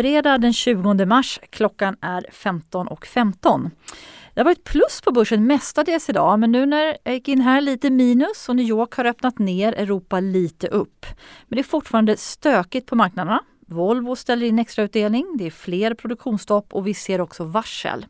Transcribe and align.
Fredag 0.00 0.38
den 0.38 0.52
20 0.52 1.06
mars, 1.06 1.40
klockan 1.50 1.96
är 2.00 2.26
15.15. 2.32 3.04
15. 3.06 3.70
Det 4.34 4.40
har 4.40 4.44
varit 4.44 4.64
plus 4.64 5.00
på 5.00 5.12
börsen 5.12 5.46
mestadels 5.46 6.08
idag 6.08 6.38
men 6.38 6.52
nu 6.52 6.66
när 6.66 6.96
jag 7.04 7.14
gick 7.14 7.28
in 7.28 7.40
här 7.40 7.60
lite 7.60 7.90
minus 7.90 8.48
och 8.48 8.56
New 8.56 8.66
York 8.66 8.94
har 8.94 9.04
öppnat 9.04 9.38
ner, 9.38 9.72
Europa 9.72 10.20
lite 10.20 10.66
upp. 10.66 11.06
Men 11.48 11.56
det 11.56 11.60
är 11.60 11.64
fortfarande 11.64 12.16
stökigt 12.16 12.86
på 12.86 12.96
marknaderna. 12.96 13.40
Volvo 13.66 14.16
ställer 14.16 14.46
in 14.46 14.58
extrautdelning, 14.58 15.36
det 15.38 15.46
är 15.46 15.50
fler 15.50 15.94
produktionsstopp 15.94 16.74
och 16.74 16.86
vi 16.86 16.94
ser 16.94 17.20
också 17.20 17.44
varsel. 17.44 18.06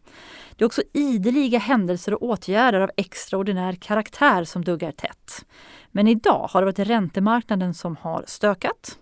Det 0.57 0.65
är 0.65 0.67
också 0.67 0.83
ideliga 0.93 1.59
händelser 1.59 2.15
och 2.15 2.23
åtgärder 2.23 2.81
av 2.81 2.91
extraordinär 2.97 3.73
karaktär 3.73 4.45
som 4.45 4.65
duggar 4.65 4.93
tätt. 4.93 5.45
Men 5.91 6.09
idag 6.09 6.49
har 6.51 6.61
det 6.61 6.67
varit 6.67 6.79
räntemarknaden 6.79 7.75
som 7.75 7.97
har 7.97 8.25
stökat. 8.27 8.99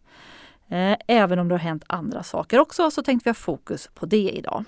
Eh, 0.68 0.96
även 1.06 1.38
om 1.38 1.48
det 1.48 1.54
har 1.54 1.58
hänt 1.58 1.84
andra 1.86 2.22
saker 2.22 2.58
också 2.58 2.90
så 2.90 3.02
tänkte 3.02 3.24
vi 3.24 3.30
ha 3.30 3.34
fokus 3.34 3.90
på 3.94 4.06
det 4.06 4.30
idag. 4.30 4.64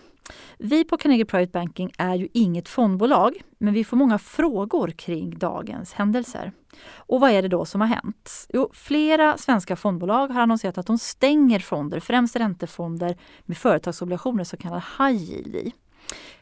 Vi 0.58 0.84
på 0.84 0.96
Carnegie 0.96 1.24
Private 1.24 1.52
Banking 1.52 1.92
är 1.98 2.14
ju 2.14 2.28
inget 2.32 2.68
fondbolag, 2.68 3.42
men 3.58 3.74
vi 3.74 3.84
får 3.84 3.96
många 3.96 4.18
frågor 4.18 4.90
kring 4.90 5.38
dagens 5.38 5.92
händelser. 5.92 6.52
Och 6.94 7.20
vad 7.20 7.30
är 7.30 7.42
det 7.42 7.48
då 7.48 7.64
som 7.64 7.80
har 7.80 7.88
hänt? 7.88 8.46
Jo, 8.48 8.70
flera 8.72 9.38
svenska 9.38 9.76
fondbolag 9.76 10.28
har 10.28 10.40
annonserat 10.40 10.78
att 10.78 10.86
de 10.86 10.98
stänger 10.98 11.58
fonder, 11.58 12.00
främst 12.00 12.36
räntefonder 12.36 13.16
med 13.42 13.56
företagsobligationer, 13.56 14.44
så 14.44 14.56
kallade 14.56 14.84
high 14.98 15.22
yield 15.22 15.56
i. 15.56 15.72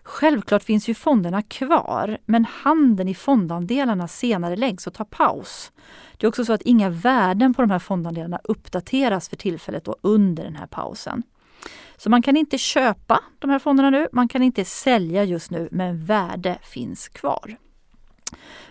Självklart 0.03 0.63
finns 0.63 0.89
ju 0.89 0.95
fonderna 0.95 1.43
kvar, 1.43 2.19
men 2.27 2.45
handeln 2.45 3.09
i 3.09 3.15
fondandelarna 3.15 4.09
senare 4.09 4.57
läggs 4.57 4.87
och 4.87 4.95
tar 4.95 5.05
paus. 5.05 5.73
Det 6.17 6.27
är 6.27 6.29
också 6.29 6.45
så 6.45 6.53
att 6.53 6.63
inga 6.63 6.91
värden 6.91 7.55
på 7.55 7.63
de 7.63 7.71
här 7.71 7.79
fondandelarna 7.79 8.41
uppdateras 8.45 9.29
för 9.29 9.37
tillfället 9.37 9.85
då 9.85 9.97
under 10.01 10.45
den 10.45 10.57
här 10.57 10.67
pausen. 10.67 11.23
Så 11.97 12.11
man 12.11 12.23
kan 12.23 12.37
inte 12.37 12.59
köpa 12.59 13.21
de 13.39 13.51
här 13.51 13.59
fonderna 13.59 13.91
nu, 13.91 14.09
man 14.13 14.29
kan 14.29 14.43
inte 14.43 14.65
sälja 14.65 15.25
just 15.25 15.51
nu, 15.51 15.69
men 15.73 16.05
värde 16.05 16.59
finns 16.63 17.09
kvar. 17.09 17.57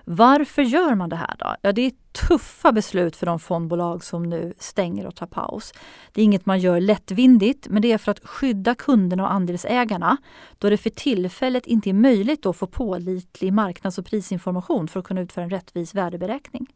Varför 0.06 0.62
gör 0.62 0.96
man 0.96 1.10
det 1.10 1.16
här 1.16 1.36
då? 1.40 1.56
Ja, 1.62 1.72
det 1.72 1.82
är 1.82 1.92
tuffa 2.28 2.72
beslut 2.72 3.16
för 3.16 3.26
de 3.26 3.40
fondbolag 3.40 4.04
som 4.04 4.24
nu 4.24 4.54
stänger 4.60 5.06
och 5.08 5.16
tar 5.16 5.26
paus. 5.26 5.74
Det 6.12 6.22
är 6.22 6.26
inget 6.26 6.46
man 6.46 6.60
gör 6.60 6.80
lättvindigt, 6.80 7.68
men 7.70 7.82
det 7.82 7.92
är 7.92 7.98
för 7.98 8.12
att 8.12 8.28
skydda 8.28 8.76
kunderna 8.76 9.24
och 9.24 9.32
andelsägarna 9.32 10.18
då 10.58 10.70
det 10.70 10.78
för 10.78 10.90
tillfället 10.90 11.66
inte 11.66 11.90
är 11.90 11.94
möjligt 11.94 12.46
att 12.46 12.58
få 12.58 12.68
pålitlig 12.68 13.54
marknads 13.54 13.98
och 13.98 14.06
prisinformation 14.06 14.88
för 14.88 15.00
att 15.00 15.06
kunna 15.06 15.22
utföra 15.22 15.44
en 15.44 15.50
rättvis 15.50 15.94
värdeberäkning. 15.96 16.68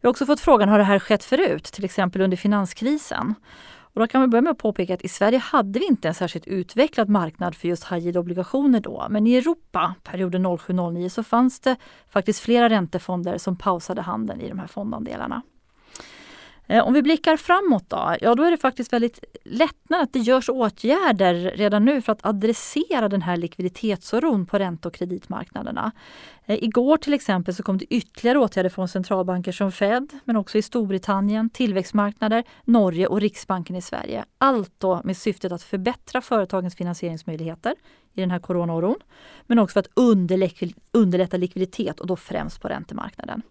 Vi 0.00 0.06
har 0.06 0.10
också 0.10 0.26
fått 0.26 0.40
frågan, 0.40 0.68
har 0.68 0.78
det 0.78 0.84
här 0.84 0.98
skett 0.98 1.24
förut, 1.24 1.64
till 1.64 1.84
exempel 1.84 2.20
under 2.20 2.36
finanskrisen? 2.36 3.34
Och 3.94 4.00
då 4.00 4.06
kan 4.06 4.20
vi 4.20 4.26
börja 4.26 4.42
med 4.42 4.50
att 4.50 4.58
påpeka 4.58 4.94
att 4.94 5.02
i 5.02 5.08
Sverige 5.08 5.38
hade 5.38 5.78
vi 5.78 5.86
inte 5.86 6.08
en 6.08 6.14
särskilt 6.14 6.46
utvecklad 6.46 7.08
marknad 7.08 7.54
för 7.54 7.68
just 7.68 7.84
high 7.84 8.18
obligationer 8.18 8.80
då. 8.80 9.06
Men 9.10 9.26
i 9.26 9.34
Europa 9.34 9.94
perioden 10.02 10.46
07-09 10.46 11.08
så 11.08 11.22
fanns 11.22 11.60
det 11.60 11.76
faktiskt 12.08 12.40
flera 12.40 12.68
räntefonder 12.68 13.38
som 13.38 13.56
pausade 13.56 14.02
handeln 14.02 14.40
i 14.40 14.48
de 14.48 14.58
här 14.58 14.66
fondandelarna. 14.66 15.42
Eh, 16.66 16.86
om 16.86 16.92
vi 16.92 17.02
blickar 17.02 17.36
framåt 17.36 17.90
då, 17.90 18.16
ja 18.20 18.34
då 18.34 18.42
är 18.42 18.50
det 18.50 18.56
faktiskt 18.56 18.92
väldigt 18.92 19.24
lättnad 19.44 20.00
att 20.00 20.12
det 20.12 20.18
görs 20.18 20.48
åtgärder 20.48 21.34
redan 21.34 21.84
nu 21.84 22.02
för 22.02 22.12
att 22.12 22.26
adressera 22.26 23.08
den 23.08 23.22
här 23.22 23.36
likviditetsoron 23.36 24.46
på 24.46 24.58
ränte 24.58 24.88
och 24.88 24.94
kreditmarknaderna. 24.94 25.92
Eh, 26.46 26.64
igår 26.64 26.96
till 26.96 27.14
exempel 27.14 27.54
så 27.54 27.62
kom 27.62 27.78
det 27.78 27.94
ytterligare 27.94 28.38
åtgärder 28.38 28.70
från 28.70 28.88
centralbanker 28.88 29.52
som 29.52 29.72
Fed, 29.72 30.08
men 30.24 30.36
också 30.36 30.58
i 30.58 30.62
Storbritannien, 30.62 31.50
tillväxtmarknader, 31.50 32.44
Norge 32.64 33.06
och 33.06 33.20
Riksbanken 33.20 33.76
i 33.76 33.82
Sverige. 33.82 34.24
Allt 34.38 34.72
då 34.78 35.00
med 35.04 35.16
syftet 35.16 35.52
att 35.52 35.62
förbättra 35.62 36.20
företagens 36.20 36.76
finansieringsmöjligheter 36.76 37.74
i 38.14 38.20
den 38.20 38.30
här 38.30 38.38
coronaoron, 38.38 38.96
men 39.46 39.58
också 39.58 39.72
för 39.72 39.80
att 39.80 39.90
underlätta 40.92 41.36
likviditet 41.36 42.00
och 42.00 42.06
då 42.06 42.16
främst 42.16 42.60
på 42.60 42.68
räntemarknaden. 42.68 43.42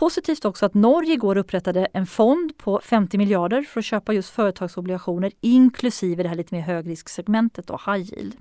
Positivt 0.00 0.44
också 0.44 0.66
att 0.66 0.74
Norge 0.74 1.12
igår 1.12 1.36
upprättade 1.36 1.86
en 1.92 2.06
fond 2.06 2.58
på 2.58 2.80
50 2.84 3.18
miljarder 3.18 3.62
för 3.62 3.80
att 3.80 3.84
köpa 3.84 4.12
just 4.12 4.30
företagsobligationer 4.30 5.32
inklusive 5.40 6.22
det 6.22 6.28
här 6.28 6.36
lite 6.36 6.54
mer 6.54 6.62
högrisksegmentet 6.62 7.70
och 7.70 7.80
high 7.86 8.12
yield. 8.12 8.36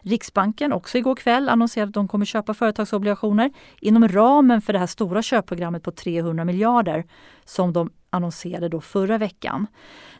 Riksbanken 0.00 0.72
också 0.72 0.98
igår 0.98 1.16
kväll 1.16 1.48
annonserade 1.48 1.88
att 1.88 1.94
de 1.94 2.08
kommer 2.08 2.24
köpa 2.24 2.54
företagsobligationer 2.54 3.52
inom 3.80 4.08
ramen 4.08 4.62
för 4.62 4.72
det 4.72 4.78
här 4.78 4.86
stora 4.86 5.22
köpprogrammet 5.22 5.82
på 5.82 5.90
300 5.90 6.44
miljarder 6.44 7.04
som 7.44 7.72
de 7.72 7.90
annonserade 8.10 8.68
då 8.68 8.80
förra 8.80 9.18
veckan. 9.18 9.66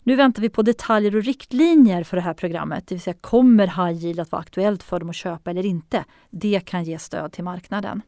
Nu 0.02 0.16
väntar 0.16 0.42
vi 0.42 0.48
på 0.48 0.62
detaljer 0.62 1.16
och 1.16 1.22
riktlinjer 1.22 2.04
för 2.04 2.16
det 2.16 2.22
här 2.22 2.34
programmet, 2.34 2.86
det 2.86 2.94
vill 2.94 3.02
säga 3.02 3.16
kommer 3.20 3.66
high 3.66 4.04
yield 4.04 4.20
att 4.20 4.32
vara 4.32 4.42
aktuellt 4.42 4.82
för 4.82 5.00
dem 5.00 5.10
att 5.10 5.16
köpa 5.16 5.50
eller 5.50 5.66
inte. 5.66 6.04
Det 6.30 6.60
kan 6.60 6.84
ge 6.84 6.98
stöd 6.98 7.32
till 7.32 7.44
marknaden. 7.44 8.02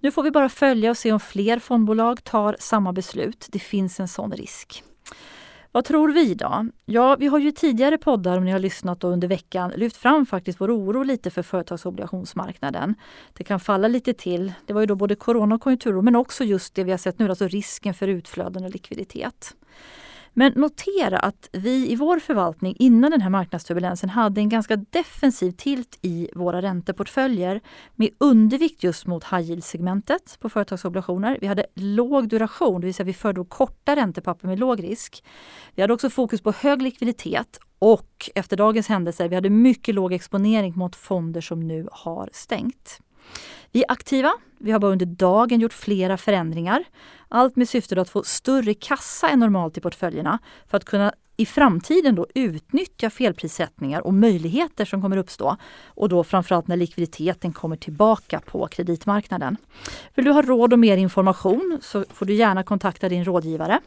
Nu 0.00 0.10
får 0.10 0.22
vi 0.22 0.30
bara 0.30 0.48
följa 0.48 0.90
och 0.90 0.96
se 0.96 1.12
om 1.12 1.20
fler 1.20 1.58
fondbolag 1.58 2.24
tar 2.24 2.56
samma 2.58 2.92
beslut. 2.92 3.48
Det 3.50 3.58
finns 3.58 4.00
en 4.00 4.08
sån 4.08 4.32
risk. 4.32 4.82
Vad 5.72 5.84
tror 5.84 6.12
vi 6.12 6.34
då? 6.34 6.66
Ja, 6.84 7.16
vi 7.16 7.26
har 7.26 7.38
ju 7.38 7.52
tidigare 7.52 7.98
poddar, 7.98 8.38
om 8.38 8.44
ni 8.44 8.50
har 8.50 8.58
lyssnat 8.58 9.04
under 9.04 9.28
veckan, 9.28 9.72
lyft 9.76 9.96
fram 9.96 10.26
faktiskt 10.26 10.60
vår 10.60 10.76
oro 10.76 11.02
lite 11.02 11.30
för 11.30 11.42
företagsobligationsmarknaden. 11.42 12.94
Det 13.32 13.44
kan 13.44 13.60
falla 13.60 13.88
lite 13.88 14.14
till. 14.14 14.52
Det 14.66 14.72
var 14.72 14.80
ju 14.80 14.86
då 14.86 14.94
både 14.94 15.14
corona 15.14 15.54
och 15.54 15.60
konjunkturår, 15.60 16.02
men 16.02 16.16
också 16.16 16.44
just 16.44 16.74
det 16.74 16.84
vi 16.84 16.90
har 16.90 16.98
sett 16.98 17.18
nu, 17.18 17.28
alltså 17.28 17.48
risken 17.48 17.94
för 17.94 18.08
utflöden 18.08 18.64
och 18.64 18.70
likviditet. 18.70 19.54
Men 20.32 20.52
notera 20.52 21.18
att 21.18 21.48
vi 21.52 21.92
i 21.92 21.96
vår 21.96 22.18
förvaltning 22.18 22.76
innan 22.78 23.10
den 23.10 23.20
här 23.20 23.30
marknadsturbulensen 23.30 24.10
hade 24.10 24.40
en 24.40 24.48
ganska 24.48 24.76
defensiv 24.76 25.52
tilt 25.52 25.98
i 26.02 26.28
våra 26.34 26.62
ränteportföljer 26.62 27.60
med 27.94 28.10
undervikt 28.18 28.82
just 28.82 29.06
mot 29.06 29.24
high 29.24 29.50
yield-segmentet 29.50 30.38
på 30.40 30.48
företagsobligationer. 30.48 31.38
Vi 31.40 31.46
hade 31.46 31.66
låg 31.74 32.28
duration, 32.28 32.80
det 32.80 32.86
vill 32.86 32.94
säga 32.94 33.04
vi 33.04 33.14
föredrog 33.14 33.48
korta 33.48 33.96
räntepapper 33.96 34.46
med 34.46 34.58
låg 34.58 34.82
risk. 34.82 35.24
Vi 35.74 35.82
hade 35.82 35.94
också 35.94 36.10
fokus 36.10 36.40
på 36.40 36.52
hög 36.52 36.82
likviditet 36.82 37.58
och 37.78 38.30
efter 38.34 38.56
dagens 38.56 38.88
händelser, 38.88 39.28
vi 39.28 39.34
hade 39.34 39.50
mycket 39.50 39.94
låg 39.94 40.12
exponering 40.12 40.72
mot 40.76 40.96
fonder 40.96 41.40
som 41.40 41.68
nu 41.68 41.88
har 41.92 42.28
stängt. 42.32 43.00
Vi 43.72 43.80
är 43.80 43.92
aktiva. 43.92 44.32
Vi 44.58 44.70
har 44.70 44.78
bara 44.78 44.92
under 44.92 45.06
dagen 45.06 45.60
gjort 45.60 45.72
flera 45.72 46.16
förändringar. 46.16 46.84
Allt 47.28 47.56
med 47.56 47.68
syftet 47.68 47.98
att 47.98 48.10
få 48.10 48.22
större 48.22 48.74
kassa 48.74 49.28
än 49.28 49.38
normalt 49.38 49.78
i 49.78 49.80
portföljerna 49.80 50.38
för 50.66 50.76
att 50.76 50.84
kunna 50.84 51.12
i 51.40 51.46
framtiden 51.46 52.14
då 52.14 52.26
utnyttja 52.34 53.10
felprissättningar 53.10 54.00
och 54.00 54.14
möjligheter 54.14 54.84
som 54.84 55.02
kommer 55.02 55.16
uppstå. 55.16 55.56
Och 55.84 56.08
då 56.08 56.24
framförallt 56.24 56.68
när 56.68 56.76
likviditeten 56.76 57.52
kommer 57.52 57.76
tillbaka 57.76 58.40
på 58.40 58.66
kreditmarknaden. 58.66 59.56
Vill 60.14 60.24
du 60.24 60.30
ha 60.30 60.42
råd 60.42 60.72
och 60.72 60.78
mer 60.78 60.96
information 60.96 61.78
så 61.82 62.04
får 62.10 62.26
du 62.26 62.34
gärna 62.34 62.62
kontakta 62.62 63.08
din 63.08 63.24
rådgivare. 63.24 63.80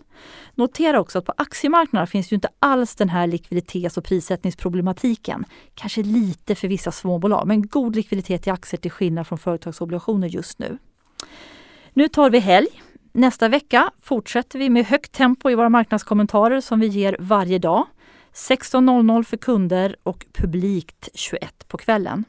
Notera 0.56 1.00
också 1.00 1.20
att 1.20 1.26
på 1.26 1.34
aktiemarknaden 1.38 2.08
finns 2.08 2.32
ju 2.32 2.36
inte 2.36 2.50
alls 2.60 2.96
den 2.96 3.10
här 3.10 3.28
likviditets 3.28 3.98
och 3.98 4.04
prissättningsproblematiken. 4.04 5.46
Kanske 5.76 6.04
lite 6.04 6.56
för 6.56 6.68
vissa 6.68 6.92
småbolag, 6.92 7.48
men 7.48 7.68
god 7.68 7.96
likviditet 7.96 8.48
i 8.48 8.50
aktier 8.50 8.80
till 8.80 8.92
skillnad 8.92 9.28
från 9.28 9.38
företagsobligationer 9.38 10.28
just 10.28 10.60
nu. 10.60 10.78
Nu 11.94 12.08
tar 12.08 12.30
vi 12.30 12.40
helg. 12.40 12.82
Nästa 13.14 13.48
vecka 13.48 13.92
fortsätter 14.02 14.60
vi 14.60 14.70
med 14.70 14.86
högt 14.86 15.12
tempo 15.12 15.50
i 15.50 15.56
våra 15.56 15.70
marknadskommentarer 15.70 16.62
som 16.62 16.80
vi 16.80 16.88
ger 16.88 17.16
varje 17.20 17.60
dag. 17.60 17.86
16.00 18.34 19.24
för 19.24 19.38
kunder 19.38 19.96
och 20.04 20.26
publikt 20.34 21.10
21 21.14 21.68
på 21.68 21.78
kvällen. 21.78 22.26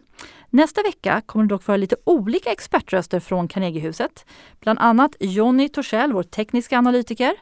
Nästa 0.51 0.83
vecka 0.83 1.23
kommer 1.27 1.45
det 1.45 1.49
dock 1.49 1.67
vara 1.67 1.77
lite 1.77 1.97
olika 2.05 2.53
expertröster 2.53 3.21
från 3.21 3.49
Carnegiehuset. 3.49 4.27
Bland 4.61 4.79
annat 4.79 5.17
Jonny 5.21 5.69
Torssell, 5.69 6.13
vår 6.13 6.23
tekniska 6.23 6.79
analytiker. 6.79 7.33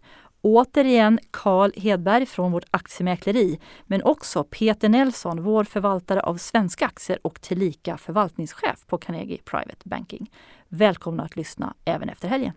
Återigen 0.43 1.19
Carl 1.31 1.73
Hedberg 1.76 2.26
från 2.26 2.53
vårt 2.53 2.64
aktiemäkleri, 2.70 3.61
men 3.87 4.03
också 4.03 4.44
Peter 4.44 4.88
Nelson, 4.88 5.43
vår 5.43 5.64
förvaltare 5.64 6.20
av 6.20 6.37
svenska 6.37 6.87
aktier 6.87 7.19
och 7.23 7.41
tillika 7.41 7.97
förvaltningschef 7.97 8.87
på 8.87 8.99
Carnegie 8.99 9.38
Private 9.44 9.82
Banking. 9.85 10.31
Välkomna 10.69 11.23
att 11.23 11.37
lyssna 11.37 11.75
även 11.85 12.09
efter 12.09 12.29
helgen. 12.29 12.53